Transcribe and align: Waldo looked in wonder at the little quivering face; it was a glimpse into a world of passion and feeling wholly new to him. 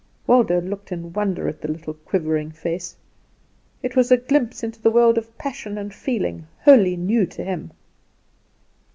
Waldo 0.25 0.59
looked 0.61 0.91
in 0.91 1.13
wonder 1.13 1.47
at 1.47 1.61
the 1.61 1.67
little 1.67 1.93
quivering 1.93 2.49
face; 2.51 2.95
it 3.83 3.95
was 3.95 4.09
a 4.09 4.17
glimpse 4.17 4.63
into 4.63 4.79
a 4.83 4.89
world 4.91 5.15
of 5.15 5.37
passion 5.37 5.77
and 5.77 5.93
feeling 5.93 6.47
wholly 6.65 6.97
new 6.97 7.27
to 7.27 7.43
him. 7.43 7.71